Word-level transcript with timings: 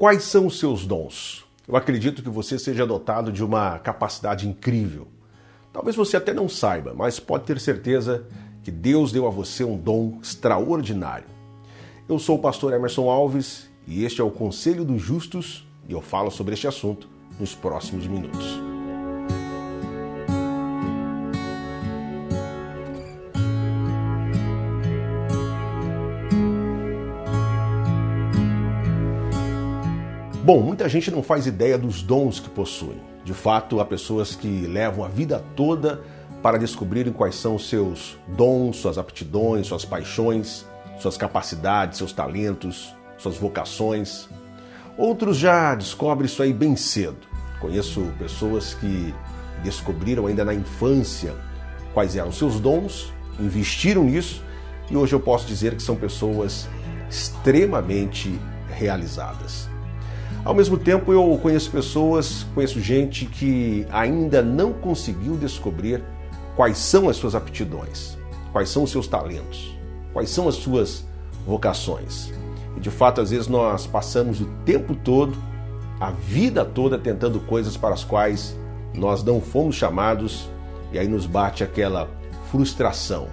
Quais 0.00 0.22
são 0.22 0.46
os 0.46 0.58
seus 0.58 0.86
dons? 0.86 1.44
Eu 1.68 1.76
acredito 1.76 2.22
que 2.22 2.30
você 2.30 2.58
seja 2.58 2.86
dotado 2.86 3.30
de 3.30 3.44
uma 3.44 3.78
capacidade 3.78 4.48
incrível. 4.48 5.08
Talvez 5.74 5.94
você 5.94 6.16
até 6.16 6.32
não 6.32 6.48
saiba, 6.48 6.94
mas 6.94 7.20
pode 7.20 7.44
ter 7.44 7.60
certeza 7.60 8.26
que 8.62 8.70
Deus 8.70 9.12
deu 9.12 9.26
a 9.26 9.30
você 9.30 9.62
um 9.62 9.76
dom 9.76 10.18
extraordinário. 10.22 11.26
Eu 12.08 12.18
sou 12.18 12.36
o 12.38 12.40
pastor 12.40 12.72
Emerson 12.72 13.10
Alves 13.10 13.68
e 13.86 14.02
este 14.02 14.22
é 14.22 14.24
o 14.24 14.30
Conselho 14.30 14.86
dos 14.86 15.02
Justos 15.02 15.68
e 15.86 15.92
eu 15.92 16.00
falo 16.00 16.30
sobre 16.30 16.54
este 16.54 16.66
assunto 16.66 17.06
nos 17.38 17.54
próximos 17.54 18.06
minutos. 18.06 18.69
Bom, 30.52 30.60
muita 30.60 30.88
gente 30.88 31.12
não 31.12 31.22
faz 31.22 31.46
ideia 31.46 31.78
dos 31.78 32.02
dons 32.02 32.40
que 32.40 32.48
possuem. 32.48 33.00
De 33.24 33.32
fato, 33.32 33.78
há 33.78 33.84
pessoas 33.84 34.34
que 34.34 34.48
levam 34.66 35.04
a 35.04 35.08
vida 35.08 35.44
toda 35.54 36.02
para 36.42 36.58
descobrirem 36.58 37.12
quais 37.12 37.36
são 37.36 37.54
os 37.54 37.68
seus 37.68 38.18
dons, 38.26 38.78
suas 38.78 38.98
aptidões, 38.98 39.68
suas 39.68 39.84
paixões, 39.84 40.66
suas 40.98 41.16
capacidades, 41.16 41.98
seus 41.98 42.12
talentos, 42.12 42.92
suas 43.16 43.36
vocações. 43.36 44.28
Outros 44.98 45.36
já 45.36 45.72
descobrem 45.76 46.26
isso 46.26 46.42
aí 46.42 46.52
bem 46.52 46.74
cedo. 46.74 47.28
Conheço 47.60 48.12
pessoas 48.18 48.74
que 48.74 49.14
descobriram 49.62 50.26
ainda 50.26 50.44
na 50.44 50.52
infância 50.52 51.32
quais 51.94 52.16
eram 52.16 52.32
seus 52.32 52.58
dons, 52.58 53.12
investiram 53.38 54.02
nisso 54.02 54.42
e 54.90 54.96
hoje 54.96 55.14
eu 55.14 55.20
posso 55.20 55.46
dizer 55.46 55.76
que 55.76 55.82
são 55.84 55.94
pessoas 55.94 56.68
extremamente 57.08 58.36
realizadas. 58.68 59.69
Ao 60.42 60.54
mesmo 60.54 60.78
tempo, 60.78 61.12
eu 61.12 61.38
conheço 61.42 61.70
pessoas, 61.70 62.46
conheço 62.54 62.80
gente 62.80 63.26
que 63.26 63.86
ainda 63.92 64.40
não 64.40 64.72
conseguiu 64.72 65.36
descobrir 65.36 66.02
quais 66.56 66.78
são 66.78 67.10
as 67.10 67.16
suas 67.16 67.34
aptidões, 67.34 68.16
quais 68.50 68.70
são 68.70 68.84
os 68.84 68.90
seus 68.90 69.06
talentos, 69.06 69.76
quais 70.14 70.30
são 70.30 70.48
as 70.48 70.54
suas 70.54 71.04
vocações. 71.46 72.32
E 72.74 72.80
de 72.80 72.90
fato, 72.90 73.20
às 73.20 73.30
vezes 73.30 73.48
nós 73.48 73.86
passamos 73.86 74.40
o 74.40 74.46
tempo 74.64 74.94
todo, 74.94 75.36
a 76.00 76.10
vida 76.10 76.64
toda, 76.64 76.98
tentando 76.98 77.38
coisas 77.40 77.76
para 77.76 77.92
as 77.92 78.02
quais 78.02 78.56
nós 78.94 79.22
não 79.22 79.42
fomos 79.42 79.76
chamados, 79.76 80.48
e 80.90 80.98
aí 80.98 81.06
nos 81.06 81.26
bate 81.26 81.62
aquela 81.62 82.08
frustração. 82.50 83.28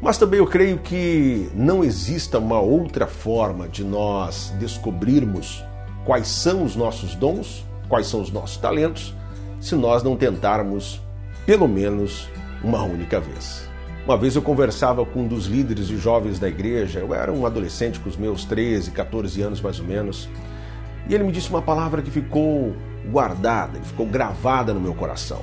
Mas 0.00 0.18
também 0.18 0.40
eu 0.40 0.46
creio 0.48 0.78
que 0.78 1.48
não 1.54 1.84
exista 1.84 2.40
uma 2.40 2.58
outra 2.58 3.06
forma 3.06 3.68
de 3.68 3.84
nós 3.84 4.52
descobrirmos 4.58 5.64
quais 6.04 6.28
são 6.28 6.64
os 6.64 6.76
nossos 6.76 7.14
dons, 7.14 7.64
quais 7.88 8.06
são 8.06 8.20
os 8.20 8.30
nossos 8.30 8.56
talentos, 8.56 9.14
se 9.60 9.74
nós 9.74 10.02
não 10.02 10.16
tentarmos 10.16 11.00
pelo 11.46 11.68
menos 11.68 12.28
uma 12.62 12.82
única 12.82 13.20
vez. 13.20 13.68
Uma 14.04 14.16
vez 14.16 14.34
eu 14.34 14.42
conversava 14.42 15.04
com 15.06 15.20
um 15.20 15.28
dos 15.28 15.46
líderes 15.46 15.86
de 15.86 15.96
jovens 15.96 16.38
da 16.38 16.48
igreja, 16.48 16.98
eu 16.98 17.14
era 17.14 17.32
um 17.32 17.46
adolescente 17.46 18.00
com 18.00 18.08
os 18.08 18.16
meus 18.16 18.44
13, 18.44 18.90
14 18.90 19.40
anos 19.42 19.60
mais 19.60 19.78
ou 19.78 19.86
menos, 19.86 20.28
e 21.08 21.14
ele 21.14 21.24
me 21.24 21.32
disse 21.32 21.50
uma 21.50 21.62
palavra 21.62 22.02
que 22.02 22.10
ficou 22.10 22.74
guardada, 23.10 23.80
ficou 23.80 24.06
gravada 24.06 24.72
no 24.72 24.80
meu 24.80 24.94
coração. 24.94 25.42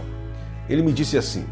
Ele 0.70 0.82
me 0.82 0.94
disse 0.94 1.18
assim: 1.18 1.46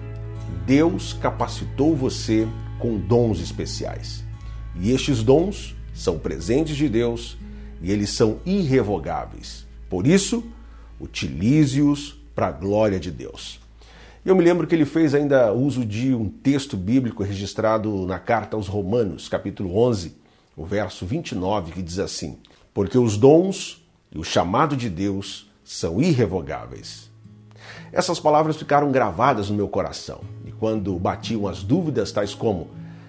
Deus 0.65 1.13
capacitou 1.13 1.95
você 1.95 2.47
com 2.79 2.97
dons 2.97 3.39
especiais. 3.39 4.23
E 4.75 4.91
estes 4.91 5.23
dons 5.23 5.75
são 5.93 6.19
presentes 6.19 6.75
de 6.75 6.87
Deus 6.87 7.37
e 7.81 7.91
eles 7.91 8.09
são 8.09 8.39
irrevogáveis. 8.45 9.65
Por 9.89 10.05
isso, 10.05 10.43
utilize-os 10.99 12.19
para 12.35 12.47
a 12.47 12.51
glória 12.51 12.99
de 12.99 13.11
Deus. 13.11 13.59
Eu 14.25 14.35
me 14.35 14.43
lembro 14.43 14.67
que 14.67 14.75
ele 14.75 14.85
fez 14.85 15.15
ainda 15.15 15.53
uso 15.53 15.85
de 15.85 16.13
um 16.13 16.27
texto 16.27 16.75
bíblico 16.75 17.23
registrado 17.23 18.05
na 18.05 18.19
carta 18.19 18.57
aos 18.57 18.67
Romanos, 18.67 19.29
capítulo 19.29 19.77
11, 19.77 20.15
o 20.55 20.65
verso 20.65 21.05
29, 21.05 21.71
que 21.71 21.81
diz 21.81 21.97
assim: 21.97 22.37
Porque 22.73 22.97
os 22.97 23.15
dons 23.15 23.87
e 24.11 24.19
o 24.19 24.23
chamado 24.23 24.75
de 24.75 24.89
Deus 24.89 25.49
são 25.63 26.01
irrevogáveis. 26.01 27.09
Essas 27.91 28.19
palavras 28.19 28.57
ficaram 28.57 28.91
gravadas 28.91 29.49
no 29.49 29.55
meu 29.55 29.67
coração 29.67 30.21
e 30.45 30.51
quando 30.51 30.97
batiam 30.99 31.47
as 31.47 31.63
dúvidas, 31.63 32.11
tais 32.11 32.33
como: 32.33 32.67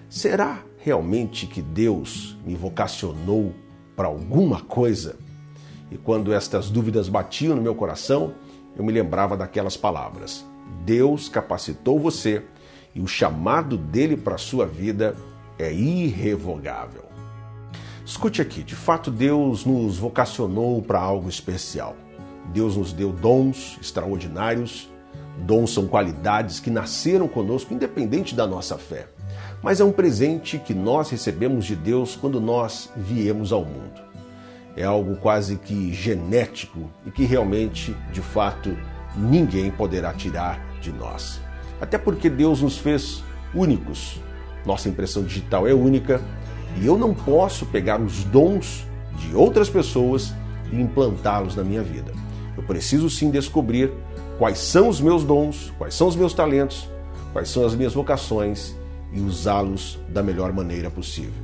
será 0.09 0.63
realmente 0.77 1.45
que 1.47 1.61
Deus 1.61 2.37
me 2.45 2.55
vocacionou 2.55 3.53
para 3.99 4.07
alguma 4.07 4.61
coisa. 4.61 5.17
E 5.91 5.97
quando 5.97 6.31
estas 6.31 6.69
dúvidas 6.69 7.09
batiam 7.09 7.53
no 7.53 7.61
meu 7.61 7.75
coração, 7.75 8.33
eu 8.77 8.81
me 8.81 8.93
lembrava 8.93 9.35
daquelas 9.35 9.75
palavras: 9.75 10.45
Deus 10.85 11.27
capacitou 11.27 11.99
você 11.99 12.43
e 12.95 13.01
o 13.01 13.07
chamado 13.07 13.75
dele 13.75 14.15
para 14.15 14.35
a 14.35 14.37
sua 14.37 14.65
vida 14.65 15.17
é 15.57 15.73
irrevogável. 15.73 17.03
Escute 18.05 18.41
aqui, 18.41 18.63
de 18.63 18.73
fato 18.73 19.11
Deus 19.11 19.65
nos 19.65 19.97
vocacionou 19.97 20.81
para 20.81 21.01
algo 21.01 21.27
especial. 21.27 21.93
Deus 22.53 22.77
nos 22.77 22.93
deu 22.93 23.11
dons 23.11 23.77
extraordinários. 23.81 24.89
Dons 25.39 25.73
são 25.73 25.87
qualidades 25.87 26.61
que 26.61 26.69
nasceram 26.69 27.27
conosco 27.27 27.73
independente 27.73 28.33
da 28.33 28.47
nossa 28.47 28.77
fé 28.77 29.09
mas 29.61 29.79
é 29.79 29.83
um 29.83 29.91
presente 29.91 30.57
que 30.57 30.73
nós 30.73 31.09
recebemos 31.09 31.65
de 31.65 31.75
Deus 31.75 32.15
quando 32.15 32.39
nós 32.39 32.89
viemos 32.95 33.51
ao 33.51 33.65
mundo. 33.65 34.01
É 34.75 34.83
algo 34.83 35.17
quase 35.17 35.57
que 35.57 35.93
genético 35.93 36.89
e 37.05 37.11
que 37.11 37.25
realmente, 37.25 37.95
de 38.13 38.21
fato, 38.21 38.77
ninguém 39.17 39.69
poderá 39.69 40.13
tirar 40.13 40.63
de 40.79 40.91
nós. 40.91 41.41
Até 41.81 41.97
porque 41.97 42.29
Deus 42.29 42.61
nos 42.61 42.77
fez 42.77 43.23
únicos. 43.53 44.21
Nossa 44.65 44.87
impressão 44.87 45.23
digital 45.23 45.67
é 45.67 45.73
única 45.73 46.21
e 46.79 46.85
eu 46.85 46.97
não 46.97 47.13
posso 47.13 47.65
pegar 47.65 47.99
os 47.99 48.23
dons 48.25 48.85
de 49.17 49.35
outras 49.35 49.69
pessoas 49.69 50.33
e 50.71 50.79
implantá-los 50.79 51.55
na 51.55 51.63
minha 51.63 51.83
vida. 51.83 52.13
Eu 52.55 52.63
preciso 52.63 53.09
sim 53.09 53.29
descobrir 53.29 53.91
quais 54.37 54.59
são 54.59 54.87
os 54.87 55.01
meus 55.01 55.23
dons, 55.23 55.73
quais 55.77 55.93
são 55.95 56.07
os 56.07 56.15
meus 56.15 56.33
talentos, 56.33 56.89
quais 57.33 57.49
são 57.49 57.65
as 57.65 57.75
minhas 57.75 57.93
vocações 57.93 58.78
e 59.11 59.21
usá-los 59.21 59.99
da 60.09 60.21
melhor 60.21 60.53
maneira 60.53 60.89
possível. 60.89 61.43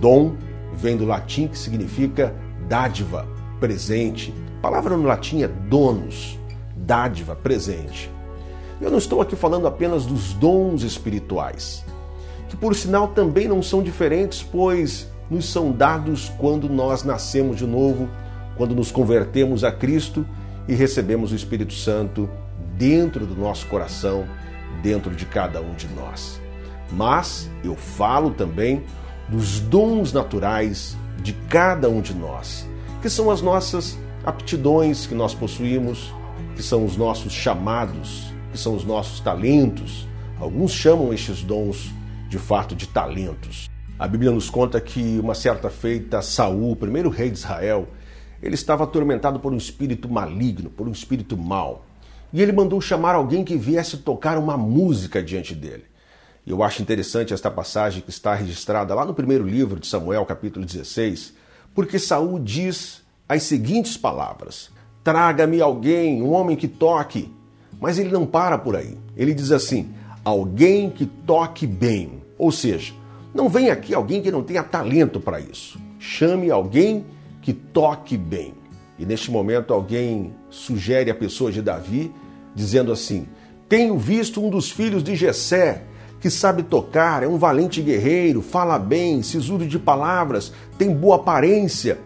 Dom 0.00 0.34
vem 0.72 0.96
do 0.96 1.04
latim 1.04 1.46
que 1.48 1.58
significa 1.58 2.34
dádiva, 2.68 3.26
presente. 3.58 4.32
A 4.58 4.62
palavra 4.62 4.96
no 4.96 5.04
latim 5.04 5.42
é 5.42 5.48
donos, 5.48 6.38
dádiva, 6.76 7.34
presente. 7.34 8.10
Eu 8.80 8.90
não 8.90 8.98
estou 8.98 9.20
aqui 9.20 9.36
falando 9.36 9.66
apenas 9.66 10.06
dos 10.06 10.32
dons 10.32 10.82
espirituais, 10.82 11.84
que 12.48 12.56
por 12.56 12.74
sinal 12.74 13.08
também 13.08 13.46
não 13.46 13.62
são 13.62 13.82
diferentes, 13.82 14.42
pois 14.42 15.08
nos 15.30 15.50
são 15.50 15.70
dados 15.70 16.32
quando 16.38 16.68
nós 16.68 17.04
nascemos 17.04 17.56
de 17.56 17.66
novo, 17.66 18.08
quando 18.56 18.74
nos 18.74 18.90
convertemos 18.90 19.64
a 19.64 19.70
Cristo 19.70 20.26
e 20.66 20.74
recebemos 20.74 21.30
o 21.30 21.34
Espírito 21.34 21.74
Santo 21.74 22.28
dentro 22.76 23.26
do 23.26 23.34
nosso 23.34 23.66
coração, 23.66 24.26
dentro 24.82 25.14
de 25.14 25.26
cada 25.26 25.60
um 25.60 25.74
de 25.74 25.86
nós 25.88 26.40
mas 26.92 27.50
eu 27.62 27.76
falo 27.76 28.30
também 28.30 28.82
dos 29.28 29.60
dons 29.60 30.12
naturais 30.12 30.96
de 31.22 31.32
cada 31.48 31.88
um 31.88 32.00
de 32.00 32.14
nós, 32.14 32.68
que 33.00 33.08
são 33.08 33.30
as 33.30 33.40
nossas 33.40 33.98
aptidões 34.24 35.06
que 35.06 35.14
nós 35.14 35.34
possuímos, 35.34 36.12
que 36.56 36.62
são 36.62 36.84
os 36.84 36.96
nossos 36.96 37.32
chamados, 37.32 38.32
que 38.52 38.58
são 38.58 38.74
os 38.74 38.84
nossos 38.84 39.20
talentos. 39.20 40.06
Alguns 40.38 40.72
chamam 40.72 41.12
estes 41.12 41.42
dons 41.42 41.92
de 42.28 42.38
fato 42.38 42.74
de 42.74 42.88
talentos. 42.88 43.68
A 43.98 44.08
Bíblia 44.08 44.30
nos 44.30 44.48
conta 44.48 44.80
que 44.80 45.18
uma 45.18 45.34
certa 45.34 45.68
feita 45.68 46.22
Saul, 46.22 46.74
primeiro 46.74 47.10
rei 47.10 47.30
de 47.30 47.38
Israel, 47.38 47.86
ele 48.42 48.54
estava 48.54 48.84
atormentado 48.84 49.38
por 49.38 49.52
um 49.52 49.56
espírito 49.56 50.08
maligno, 50.08 50.70
por 50.70 50.88
um 50.88 50.92
espírito 50.92 51.36
mau. 51.36 51.84
E 52.32 52.40
ele 52.40 52.52
mandou 52.52 52.80
chamar 52.80 53.14
alguém 53.14 53.44
que 53.44 53.56
viesse 53.56 53.98
tocar 53.98 54.38
uma 54.38 54.56
música 54.56 55.22
diante 55.22 55.54
dele. 55.54 55.89
Eu 56.46 56.62
acho 56.62 56.82
interessante 56.82 57.34
esta 57.34 57.50
passagem 57.50 58.02
que 58.02 58.10
está 58.10 58.34
registrada 58.34 58.94
lá 58.94 59.04
no 59.04 59.14
primeiro 59.14 59.46
livro 59.46 59.78
de 59.78 59.86
Samuel, 59.86 60.24
capítulo 60.24 60.64
16, 60.64 61.34
porque 61.74 61.98
Saul 61.98 62.38
diz 62.38 63.02
as 63.28 63.42
seguintes 63.42 63.96
palavras: 63.96 64.70
Traga-me 65.04 65.60
alguém, 65.60 66.22
um 66.22 66.32
homem 66.32 66.56
que 66.56 66.68
toque. 66.68 67.32
Mas 67.80 67.98
ele 67.98 68.10
não 68.10 68.26
para 68.26 68.58
por 68.58 68.76
aí. 68.76 68.96
Ele 69.16 69.32
diz 69.32 69.52
assim: 69.52 69.90
alguém 70.24 70.90
que 70.90 71.06
toque 71.06 71.66
bem. 71.66 72.22
Ou 72.38 72.50
seja, 72.50 72.92
não 73.34 73.48
vem 73.48 73.70
aqui 73.70 73.94
alguém 73.94 74.22
que 74.22 74.30
não 74.30 74.42
tenha 74.42 74.62
talento 74.62 75.20
para 75.20 75.40
isso. 75.40 75.78
Chame 75.98 76.50
alguém 76.50 77.04
que 77.42 77.52
toque 77.52 78.16
bem. 78.16 78.54
E 78.98 79.06
neste 79.06 79.30
momento 79.30 79.72
alguém 79.72 80.34
sugere 80.50 81.10
a 81.10 81.14
pessoa 81.14 81.52
de 81.52 81.62
Davi, 81.62 82.12
dizendo 82.54 82.92
assim: 82.92 83.26
Tenho 83.68 83.96
visto 83.98 84.44
um 84.44 84.50
dos 84.50 84.70
filhos 84.70 85.02
de 85.02 85.14
Jessé 85.14 85.84
que 86.20 86.28
sabe 86.28 86.62
tocar, 86.62 87.22
é 87.22 87.26
um 87.26 87.38
valente 87.38 87.80
guerreiro, 87.80 88.42
fala 88.42 88.78
bem, 88.78 89.22
sisudo 89.22 89.66
de 89.66 89.78
palavras, 89.78 90.52
tem 90.76 90.94
boa 90.94 91.16
aparência. 91.16 91.98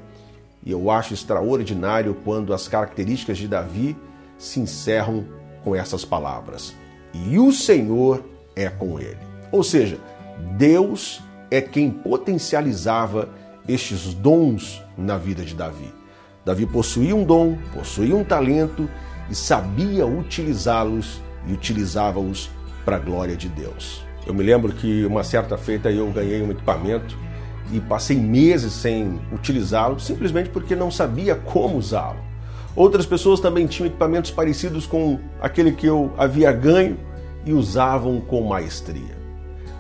E 0.65 0.71
eu 0.71 0.91
acho 0.91 1.13
extraordinário 1.13 2.17
quando 2.25 2.55
as 2.55 2.69
características 2.69 3.37
de 3.37 3.49
Davi 3.49 3.97
se 4.39 4.61
encerram 4.61 5.25
com 5.65 5.75
essas 5.75 6.05
palavras: 6.05 6.75
E 7.13 7.39
o 7.39 7.53
Senhor 7.53 8.25
é 8.55 8.69
com 8.69 8.99
ele. 9.01 9.19
Ou 9.51 9.63
seja, 9.63 9.99
Deus 10.57 11.21
é 11.51 11.61
quem 11.61 11.91
potencializava 11.91 13.29
estes 13.69 14.15
dons 14.15 14.83
na 14.97 15.19
vida 15.19 15.45
de 15.45 15.55
Davi. 15.55 15.93
Davi 16.45 16.67
possuía 16.67 17.17
um 17.17 17.25
dom, 17.25 17.57
possuía 17.73 18.15
um 18.15 18.25
talento 18.25 18.89
e 19.31 19.35
sabia 19.35 20.07
utilizá-los 20.07 21.21
e 21.47 21.53
utilizava-os 21.53 22.51
para 22.85 22.97
a 22.97 22.99
glória 22.99 23.37
de 23.37 23.49
Deus. 23.49 24.05
Eu 24.27 24.35
me 24.35 24.43
lembro 24.43 24.73
que 24.73 25.05
uma 25.05 25.23
certa 25.23 25.57
feita 25.57 25.91
eu 25.91 26.11
ganhei 26.11 26.43
um 26.43 26.51
equipamento 26.51 27.17
e 27.73 27.81
passei 27.81 28.17
meses 28.17 28.73
sem 28.73 29.21
utilizá-lo 29.33 29.99
simplesmente 29.99 30.51
porque 30.51 30.75
não 30.75 30.91
sabia 30.91 31.35
como 31.35 31.77
usá-lo. 31.77 32.19
Outras 32.77 33.07
pessoas 33.07 33.39
também 33.39 33.67
tinham 33.67 33.87
equipamentos 33.87 34.31
parecidos 34.31 34.87
com 34.87 35.19
aquele 35.41 35.73
que 35.73 35.87
eu 35.87 36.13
havia 36.19 36.51
ganho 36.53 36.99
e 37.45 37.53
usavam 37.53 38.21
com 38.21 38.43
maestria. 38.43 39.15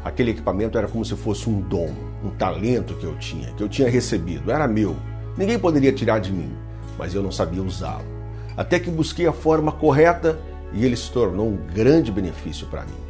Aquele 0.05 0.31
equipamento 0.31 0.77
era 0.77 0.87
como 0.87 1.05
se 1.05 1.17
fosse 1.17 1.49
um 1.49 1.61
dom, 1.61 1.91
um 2.23 2.31
talento 2.31 2.95
que 2.95 3.05
eu 3.05 3.17
tinha, 3.17 3.53
que 3.53 3.63
eu 3.63 3.69
tinha 3.69 3.89
recebido, 3.89 4.51
era 4.51 4.69
meu. 4.69 4.95
Ninguém 5.37 5.59
poderia 5.59 5.93
tirar 5.93 6.21
de 6.21 6.31
mim, 6.31 6.53
mas 6.99 7.15
eu 7.15 7.23
não 7.23 7.33
sabia 7.33 7.63
usá-lo. 7.63 8.05
Até 8.57 8.79
que 8.79 8.91
busquei 8.91 9.27
a 9.27 9.33
forma 9.33 9.73
correta 9.73 10.39
e 10.75 10.85
ele 10.85 10.97
se 10.97 11.11
tornou 11.11 11.49
um 11.49 11.57
grande 11.57 12.11
benefício 12.11 12.67
para 12.67 12.83
mim. 12.83 13.05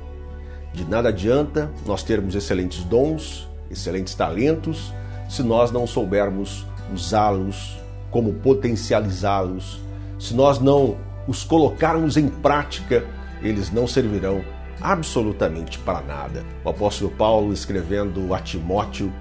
De 0.72 0.84
nada 0.84 1.08
adianta 1.08 1.70
nós 1.87 2.02
termos 2.02 2.34
excelentes 2.34 2.84
dons, 2.84 3.49
excelentes 3.70 4.14
talentos, 4.14 4.93
se 5.28 5.43
nós 5.43 5.70
não 5.72 5.87
soubermos 5.87 6.66
usá-los, 6.93 7.76
como 8.11 8.34
potencializá-los, 8.34 9.81
se 10.19 10.34
nós 10.34 10.61
não 10.61 10.96
os 11.26 11.43
colocarmos 11.43 12.16
em 12.16 12.28
prática, 12.28 13.05
eles 13.43 13.72
não 13.72 13.87
servirão 13.87 14.44
absolutamente 14.81 15.78
para 15.78 16.02
nada. 16.02 16.44
O 16.64 16.69
apóstolo 16.69 17.10
Paulo, 17.10 17.52
escrevendo 17.52 18.34
a 18.34 18.40
Timóteo, 18.40 19.12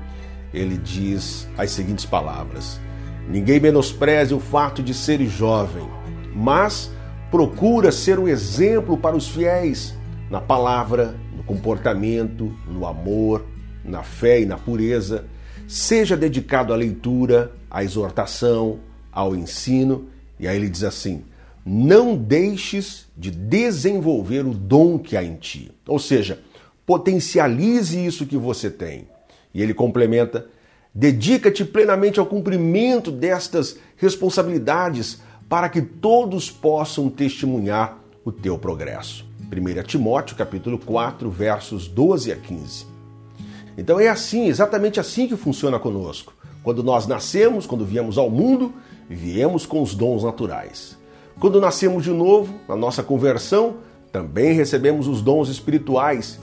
ele 0.53 0.77
diz 0.77 1.47
as 1.57 1.71
seguintes 1.71 2.05
palavras: 2.05 2.79
Ninguém 3.27 3.59
menospreze 3.59 4.33
o 4.33 4.39
fato 4.39 4.83
de 4.83 4.93
ser 4.93 5.25
jovem, 5.25 5.87
mas 6.35 6.91
procura 7.33 7.91
ser 7.91 8.19
um 8.19 8.27
exemplo 8.27 8.95
para 8.95 9.15
os 9.15 9.27
fiéis 9.27 9.95
na 10.29 10.39
palavra, 10.39 11.15
no 11.35 11.43
comportamento, 11.43 12.55
no 12.67 12.85
amor, 12.85 13.43
na 13.83 14.03
fé 14.03 14.41
e 14.41 14.45
na 14.45 14.55
pureza. 14.55 15.25
Seja 15.67 16.15
dedicado 16.15 16.71
à 16.71 16.75
leitura, 16.75 17.51
à 17.71 17.83
exortação, 17.83 18.81
ao 19.11 19.35
ensino. 19.35 20.09
E 20.39 20.47
aí 20.47 20.55
ele 20.55 20.69
diz 20.69 20.83
assim: 20.83 21.23
não 21.65 22.15
deixes 22.15 23.07
de 23.17 23.31
desenvolver 23.31 24.45
o 24.45 24.53
dom 24.53 24.99
que 24.99 25.17
há 25.17 25.23
em 25.23 25.33
ti. 25.33 25.71
Ou 25.87 25.97
seja, 25.97 26.39
potencialize 26.85 27.97
isso 27.97 28.27
que 28.27 28.37
você 28.37 28.69
tem. 28.69 29.07
E 29.51 29.59
ele 29.59 29.73
complementa: 29.73 30.45
dedica-te 30.93 31.65
plenamente 31.65 32.19
ao 32.19 32.27
cumprimento 32.27 33.09
destas 33.09 33.75
responsabilidades 33.97 35.19
para 35.53 35.69
que 35.69 35.83
todos 35.83 36.49
possam 36.49 37.11
testemunhar 37.11 37.99
o 38.25 38.31
teu 38.31 38.57
progresso. 38.57 39.23
1 39.55 39.83
Timóteo 39.83 40.35
capítulo 40.35 40.79
4, 40.79 41.29
versos 41.29 41.87
12 41.87 42.31
a 42.31 42.35
15. 42.35 42.87
Então 43.77 43.99
é 43.99 44.07
assim, 44.07 44.47
exatamente 44.47 44.99
assim 44.99 45.27
que 45.27 45.37
funciona 45.37 45.77
conosco. 45.77 46.33
Quando 46.63 46.81
nós 46.81 47.05
nascemos, 47.05 47.67
quando 47.67 47.85
viemos 47.85 48.17
ao 48.17 48.31
mundo, 48.31 48.73
viemos 49.07 49.63
com 49.63 49.83
os 49.83 49.93
dons 49.93 50.23
naturais. 50.23 50.97
Quando 51.39 51.61
nascemos 51.61 52.03
de 52.03 52.09
novo, 52.09 52.51
na 52.67 52.75
nossa 52.75 53.03
conversão, 53.03 53.75
também 54.11 54.53
recebemos 54.53 55.07
os 55.07 55.21
dons 55.21 55.49
espirituais 55.49 56.39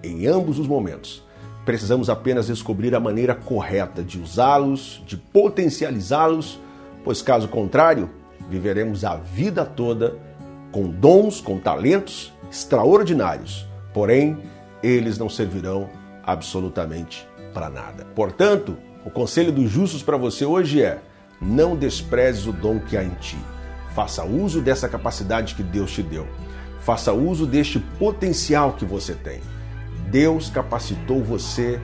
em 0.00 0.28
ambos 0.28 0.60
os 0.60 0.68
momentos. 0.68 1.24
Precisamos 1.64 2.08
apenas 2.08 2.46
descobrir 2.46 2.94
a 2.94 3.00
maneira 3.00 3.34
correta 3.34 4.00
de 4.00 4.20
usá-los, 4.20 5.02
de 5.08 5.16
potencializá-los, 5.16 6.60
pois 7.02 7.20
caso 7.20 7.48
contrário, 7.48 8.08
viveremos 8.48 9.04
a 9.04 9.16
vida 9.16 9.64
toda 9.64 10.16
com 10.70 10.88
dons, 10.88 11.40
com 11.40 11.58
talentos 11.58 12.32
extraordinários, 12.50 13.66
porém, 13.92 14.38
eles 14.82 15.18
não 15.18 15.28
servirão 15.28 15.88
absolutamente 16.22 17.26
para 17.52 17.70
nada. 17.70 18.04
Portanto, 18.14 18.76
o 19.04 19.10
conselho 19.10 19.52
dos 19.52 19.70
justos 19.70 20.02
para 20.02 20.16
você 20.16 20.44
hoje 20.44 20.82
é: 20.82 21.00
não 21.40 21.76
desprezes 21.76 22.46
o 22.46 22.52
dom 22.52 22.80
que 22.80 22.96
há 22.96 23.04
em 23.04 23.14
ti. 23.20 23.38
Faça 23.94 24.24
uso 24.24 24.60
dessa 24.60 24.88
capacidade 24.88 25.54
que 25.54 25.62
Deus 25.62 25.92
te 25.92 26.02
deu. 26.02 26.26
Faça 26.80 27.12
uso 27.12 27.46
deste 27.46 27.78
potencial 27.78 28.72
que 28.72 28.84
você 28.84 29.14
tem. 29.14 29.40
Deus 30.10 30.50
capacitou 30.50 31.22
você 31.22 31.80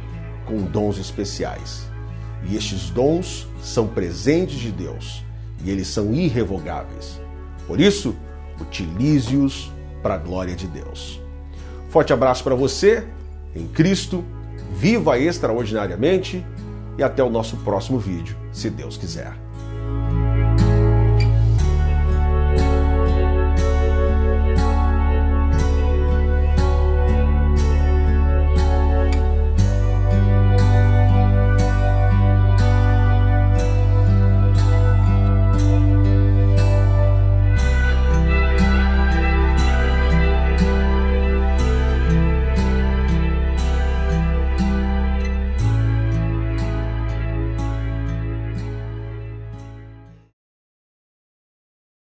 com 0.47 0.59
dons 0.65 0.99
especiais. 0.99 1.89
E 2.45 2.57
estes 2.57 2.91
dons 2.91 3.47
são 3.63 3.87
presentes 3.87 4.59
de 4.59 4.73
Deus 4.73 5.25
e 5.65 5.71
eles 5.71 5.89
são 5.89 6.13
irrevogáveis. 6.13 7.21
Por 7.67 7.81
isso, 7.81 8.15
utilize-os 8.61 9.71
para 10.03 10.15
a 10.15 10.19
glória 10.19 10.55
de 10.55 10.67
Deus. 10.67 11.21
Forte 11.89 12.13
abraço 12.13 12.45
para 12.45 12.55
você, 12.55 13.07
em 13.55 13.67
Cristo, 13.67 14.25
viva 14.75 15.19
extraordinariamente 15.19 16.45
e 16.97 17.03
até 17.03 17.23
o 17.23 17.31
nosso 17.31 17.57
próximo 17.59 17.99
vídeo, 17.99 18.37
se 18.53 18.71
Deus 18.71 18.97
quiser. 18.97 19.50